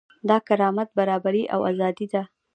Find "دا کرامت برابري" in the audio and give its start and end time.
0.29-1.43